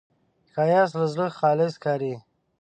[0.53, 2.13] ښایست له زړه خالص ښکاري